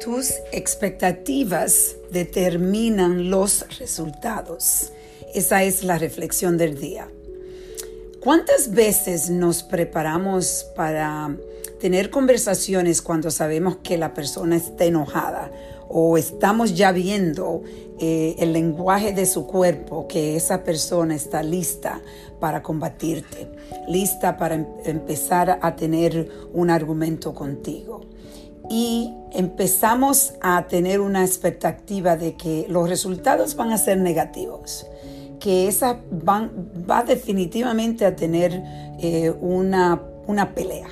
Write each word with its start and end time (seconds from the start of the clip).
Tus 0.00 0.34
expectativas 0.52 1.96
determinan 2.12 3.30
los 3.30 3.66
resultados. 3.80 4.92
Esa 5.34 5.64
es 5.64 5.82
la 5.82 5.98
reflexión 5.98 6.56
del 6.56 6.78
día. 6.78 7.08
¿Cuántas 8.20 8.70
veces 8.70 9.28
nos 9.28 9.64
preparamos 9.64 10.66
para 10.76 11.36
tener 11.80 12.10
conversaciones 12.10 13.02
cuando 13.02 13.32
sabemos 13.32 13.78
que 13.78 13.98
la 13.98 14.14
persona 14.14 14.56
está 14.56 14.84
enojada 14.84 15.50
o 15.88 16.16
estamos 16.16 16.76
ya 16.76 16.92
viendo 16.92 17.62
eh, 17.98 18.36
el 18.38 18.52
lenguaje 18.52 19.12
de 19.12 19.26
su 19.26 19.48
cuerpo 19.48 20.06
que 20.06 20.36
esa 20.36 20.62
persona 20.62 21.16
está 21.16 21.42
lista 21.42 22.00
para 22.38 22.62
combatirte, 22.62 23.48
lista 23.88 24.36
para 24.36 24.54
em-, 24.54 24.66
empezar 24.84 25.58
a 25.60 25.74
tener 25.74 26.28
un 26.52 26.70
argumento 26.70 27.34
contigo? 27.34 28.02
Y 28.68 29.14
empezamos 29.32 30.34
a 30.40 30.66
tener 30.66 31.00
una 31.00 31.24
expectativa 31.24 32.16
de 32.16 32.34
que 32.34 32.66
los 32.68 32.88
resultados 32.88 33.56
van 33.56 33.72
a 33.72 33.78
ser 33.78 33.98
negativos, 33.98 34.86
que 35.40 35.68
esa 35.68 36.00
van, 36.10 36.50
va 36.88 37.02
definitivamente 37.02 38.04
a 38.04 38.14
tener 38.14 38.62
eh, 39.00 39.32
una, 39.40 40.02
una, 40.26 40.54
pelea, 40.54 40.88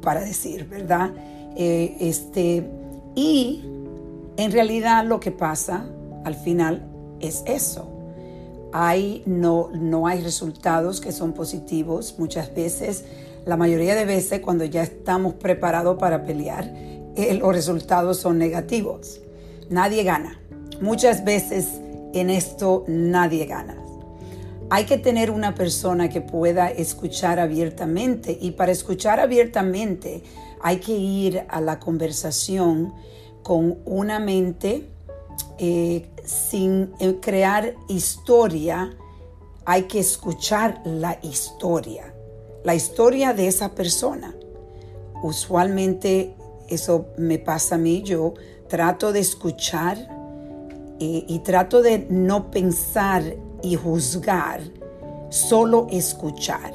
para 0.00 0.20
decir, 0.24 0.66
¿verdad? 0.68 1.12
Eh, 1.54 1.96
este, 2.00 2.66
y 3.14 3.62
en 4.36 4.52
realidad 4.52 5.04
lo 5.04 5.20
que 5.20 5.30
pasa 5.30 5.86
al 6.24 6.34
final 6.34 6.88
es 7.20 7.42
eso. 7.46 7.88
Hay, 8.72 9.22
no, 9.26 9.68
no 9.74 10.06
hay 10.06 10.22
resultados 10.22 11.02
que 11.02 11.12
son 11.12 11.34
positivos 11.34 12.14
muchas 12.18 12.54
veces 12.54 13.04
la 13.44 13.56
mayoría 13.56 13.94
de 13.94 14.04
veces 14.04 14.40
cuando 14.40 14.64
ya 14.64 14.82
estamos 14.82 15.34
preparados 15.34 15.98
para 15.98 16.22
pelear, 16.22 16.72
eh, 17.16 17.34
los 17.34 17.52
resultados 17.52 18.18
son 18.18 18.38
negativos. 18.38 19.20
Nadie 19.68 20.04
gana. 20.04 20.40
Muchas 20.80 21.24
veces 21.24 21.80
en 22.14 22.30
esto 22.30 22.84
nadie 22.86 23.46
gana. 23.46 23.76
Hay 24.70 24.84
que 24.84 24.96
tener 24.96 25.30
una 25.30 25.54
persona 25.54 26.08
que 26.08 26.20
pueda 26.20 26.68
escuchar 26.68 27.38
abiertamente 27.38 28.38
y 28.40 28.52
para 28.52 28.72
escuchar 28.72 29.20
abiertamente 29.20 30.22
hay 30.62 30.78
que 30.78 30.92
ir 30.92 31.44
a 31.48 31.60
la 31.60 31.78
conversación 31.78 32.94
con 33.42 33.78
una 33.84 34.18
mente 34.18 34.88
eh, 35.58 36.08
sin 36.24 36.92
eh, 37.00 37.18
crear 37.20 37.74
historia. 37.88 38.96
Hay 39.64 39.82
que 39.82 39.98
escuchar 39.98 40.80
la 40.84 41.18
historia 41.22 42.11
la 42.64 42.74
historia 42.74 43.32
de 43.32 43.48
esa 43.48 43.74
persona. 43.74 44.34
Usualmente 45.22 46.34
eso 46.68 47.06
me 47.16 47.38
pasa 47.38 47.76
a 47.76 47.78
mí, 47.78 48.02
yo 48.02 48.34
trato 48.68 49.12
de 49.12 49.20
escuchar 49.20 49.98
eh, 50.98 51.24
y 51.28 51.40
trato 51.40 51.82
de 51.82 52.06
no 52.08 52.50
pensar 52.50 53.22
y 53.62 53.76
juzgar, 53.76 54.62
solo 55.30 55.86
escuchar 55.90 56.72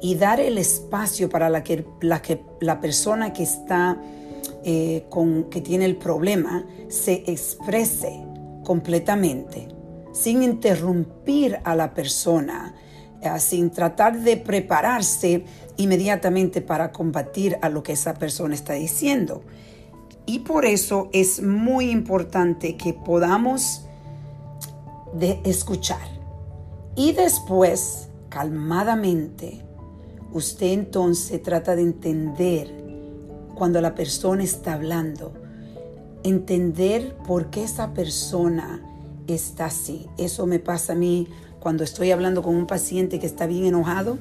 y 0.00 0.16
dar 0.16 0.40
el 0.40 0.58
espacio 0.58 1.28
para 1.28 1.48
la 1.48 1.62
que 1.62 1.84
la, 2.00 2.20
que, 2.20 2.42
la 2.60 2.80
persona 2.80 3.32
que 3.32 3.42
está 3.42 4.00
eh, 4.64 5.06
con, 5.08 5.44
que 5.44 5.60
tiene 5.60 5.84
el 5.84 5.96
problema 5.96 6.66
se 6.88 7.24
exprese 7.26 8.24
completamente, 8.64 9.68
sin 10.12 10.42
interrumpir 10.42 11.58
a 11.64 11.74
la 11.74 11.92
persona, 11.94 12.74
sin 13.38 13.70
tratar 13.70 14.20
de 14.20 14.36
prepararse 14.36 15.44
inmediatamente 15.76 16.60
para 16.60 16.92
combatir 16.92 17.58
a 17.62 17.68
lo 17.68 17.82
que 17.82 17.92
esa 17.92 18.14
persona 18.14 18.54
está 18.54 18.74
diciendo. 18.74 19.42
Y 20.26 20.40
por 20.40 20.64
eso 20.64 21.08
es 21.12 21.42
muy 21.42 21.90
importante 21.90 22.76
que 22.76 22.94
podamos 22.94 23.86
de 25.14 25.40
escuchar. 25.44 26.06
Y 26.96 27.12
después, 27.12 28.08
calmadamente, 28.28 29.62
usted 30.32 30.72
entonces 30.72 31.42
trata 31.42 31.76
de 31.76 31.82
entender 31.82 32.84
cuando 33.54 33.80
la 33.80 33.94
persona 33.94 34.42
está 34.42 34.74
hablando, 34.74 35.32
entender 36.22 37.16
por 37.26 37.50
qué 37.50 37.64
esa 37.64 37.92
persona 37.92 38.80
está 39.26 39.66
así. 39.66 40.06
Eso 40.18 40.46
me 40.46 40.58
pasa 40.58 40.92
a 40.92 40.96
mí 40.96 41.28
cuando 41.64 41.82
estoy 41.82 42.10
hablando 42.10 42.42
con 42.42 42.54
un 42.54 42.66
paciente 42.66 43.18
que 43.18 43.26
está 43.26 43.46
bien 43.46 43.64
enojado, 43.64 44.18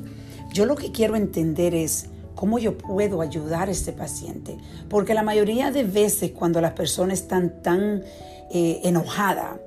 yo 0.53 0.65
lo 0.65 0.77
que 0.77 0.93
quiero 0.93 1.17
entender 1.17 1.75
es 1.75 2.05
cómo 2.35 2.57
yo 2.57 2.77
puedo 2.77 3.19
ayudar 3.19 3.67
a 3.67 3.71
este 3.73 3.91
paciente. 3.91 4.57
Porque 4.87 5.13
la 5.13 5.23
mayoría 5.23 5.69
de 5.69 5.83
veces 5.83 6.31
cuando 6.31 6.61
las 6.61 6.71
personas 6.71 7.19
están 7.19 7.61
tan 7.61 8.01
eh, 8.49 8.79
enojadas, 8.85 9.59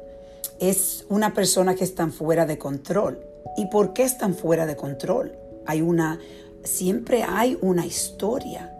es 0.59 1.05
una 1.11 1.35
persona 1.35 1.75
que 1.75 1.85
está 1.85 2.09
fuera 2.09 2.47
de 2.47 2.57
control. 2.57 3.21
¿Y 3.59 3.67
por 3.67 3.93
qué 3.93 4.05
están 4.05 4.35
fuera 4.35 4.65
de 4.65 4.75
control? 4.75 5.37
Hay 5.67 5.83
una, 5.83 6.19
siempre 6.65 7.25
hay 7.25 7.59
una 7.61 7.85
historia. 7.85 8.73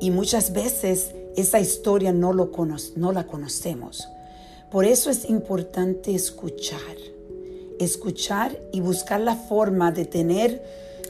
Y 0.00 0.12
muchas 0.12 0.52
veces 0.52 1.16
esa 1.34 1.58
historia 1.58 2.12
no, 2.12 2.32
lo 2.32 2.52
no 2.94 3.10
la 3.10 3.26
conocemos. 3.26 4.08
Por 4.70 4.84
eso 4.84 5.10
es 5.10 5.28
importante 5.28 6.14
escuchar 6.14 7.15
escuchar 7.80 8.58
y 8.72 8.80
buscar 8.80 9.20
la 9.20 9.36
forma 9.36 9.92
de 9.92 10.04
tener 10.04 10.62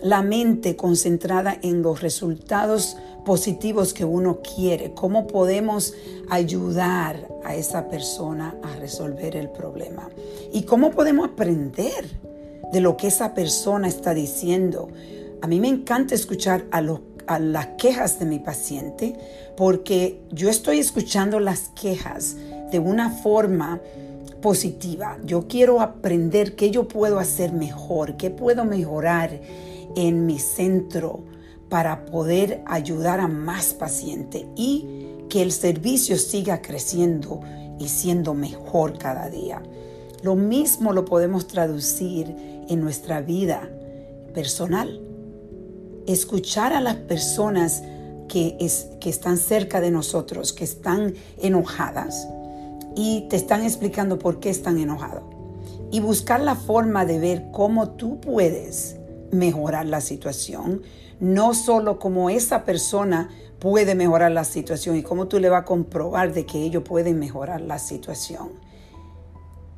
la 0.03 0.23
mente 0.23 0.77
concentrada 0.77 1.59
en 1.63 1.83
los 1.83 2.01
resultados 2.01 2.97
positivos 3.25 3.93
que 3.93 4.05
uno 4.05 4.41
quiere, 4.41 4.93
cómo 4.95 5.27
podemos 5.27 5.95
ayudar 6.31 7.29
a 7.45 7.55
esa 7.55 7.89
persona 7.89 8.57
a 8.63 8.77
resolver 8.77 9.37
el 9.37 9.51
problema 9.51 10.09
y 10.53 10.63
cómo 10.63 10.91
podemos 10.91 11.29
aprender 11.29 12.07
de 12.73 12.81
lo 12.81 12.97
que 12.97 13.09
esa 13.09 13.35
persona 13.35 13.89
está 13.89 14.15
diciendo. 14.15 14.89
A 15.43 15.47
mí 15.47 15.61
me 15.61 15.69
encanta 15.69 16.15
escuchar 16.15 16.65
a, 16.71 16.81
las 17.41 17.67
quejas 17.79 18.19
de 18.19 18.27
mi 18.27 18.39
paciente 18.39 19.17
porque 19.57 20.21
yo 20.31 20.49
estoy 20.49 20.79
escuchando 20.79 21.41
las 21.41 21.71
quejas 21.81 22.37
de 22.71 22.79
una 22.79 23.11
forma 23.11 23.81
positiva. 24.41 25.19
Yo 25.25 25.49
quiero 25.49 25.81
aprender 25.81 26.57
qué 26.57 26.71
yo 26.71 26.89
puedo 26.89 27.19
hacer 27.19 27.53
mejor, 27.53 28.17
qué 28.17 28.31
puedo 28.31 28.65
mejorar 28.65 29.41
en 29.97 30.27
mi 30.27 30.39
centro 30.39 31.25
para 31.69 32.05
poder 32.07 32.63
ayudar 32.67 33.21
a 33.21 33.29
más 33.29 33.75
pacientes 33.75 34.45
y 34.57 34.87
que 35.29 35.43
el 35.43 35.53
servicio 35.53 36.17
siga 36.17 36.63
creciendo 36.63 37.41
y 37.79 37.89
siendo 37.89 38.35
mejor 38.35 38.99
cada 38.99 39.29
día. 39.29 39.63
Lo 40.23 40.35
mismo 40.35 40.93
lo 40.93 41.05
podemos 41.05 41.47
traducir 41.47 42.35
en 42.69 42.81
nuestra 42.81 43.21
vida 43.21 43.69
personal. 44.33 45.01
Escuchar 46.07 46.73
a 46.73 46.81
las 46.81 46.97
personas 46.97 47.83
que, 48.29 48.57
que 49.01 49.11
están 49.11 49.39
cerca 49.39 49.81
de 49.81 49.91
nosotros, 49.91 50.53
que 50.53 50.65
están 50.65 51.15
enojadas, 51.39 52.29
y 52.97 53.29
te 53.29 53.37
están 53.37 53.63
explicando 53.63 54.19
por 54.19 54.41
qué 54.41 54.51
están 54.51 54.79
enojados. 54.79 55.23
Y 55.93 56.01
buscar 56.01 56.41
la 56.41 56.57
forma 56.57 57.05
de 57.05 57.21
ver 57.21 57.45
cómo 57.53 57.91
tú 57.91 58.21
puedes 58.21 58.97
mejorar 59.31 59.87
la 59.87 60.01
situación, 60.01 60.83
no 61.21 61.55
solo 61.55 61.99
cómo 61.99 62.31
esa 62.31 62.65
persona 62.65 63.29
puede 63.61 63.95
mejorar 63.95 64.33
la 64.33 64.45
situación 64.45 64.97
y 64.97 65.03
cómo 65.03 65.29
tú 65.29 65.39
le 65.39 65.49
vas 65.49 65.63
a 65.63 65.65
comprobar 65.65 66.33
de 66.33 66.47
que 66.47 66.63
ellos 66.63 66.83
pueden 66.83 67.19
mejorar 67.19 67.61
la 67.61 67.79
situación. 67.79 68.51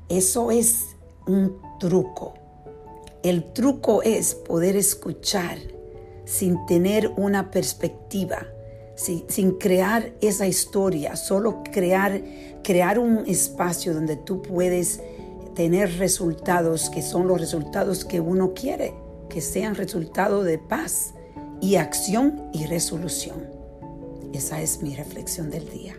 Eso 0.08 0.50
es 0.50 0.96
un 1.26 1.58
truco. 1.78 2.34
El 3.22 3.52
truco 3.52 4.02
es 4.02 4.34
poder 4.34 4.76
escuchar 4.76 5.58
sin 6.24 6.64
tener 6.66 7.12
una 7.16 7.50
perspectiva 7.50 8.46
sin, 8.98 9.52
crear 9.52 10.12
esa 10.20 10.46
historia, 10.46 11.14
solo 11.14 11.62
crear, 11.72 12.20
crear 12.64 12.98
un 12.98 13.24
espacio 13.26 13.94
donde 13.94 14.16
tú 14.16 14.42
puedes 14.42 15.00
tener 15.54 15.98
resultados 15.98 16.90
que 16.90 17.02
son 17.02 17.28
los 17.28 17.40
resultados 17.40 18.04
que 18.04 18.20
uno 18.20 18.54
quiere, 18.54 18.94
que 19.28 19.40
sean 19.40 19.76
resultados 19.76 20.44
de 20.44 20.58
paz 20.58 21.14
y 21.60 21.76
acción 21.76 22.50
y 22.52 22.66
resolución. 22.66 23.46
Esa 24.32 24.60
es 24.60 24.82
mi 24.82 24.94
reflexión 24.96 25.48
del 25.50 25.68
día. 25.70 25.96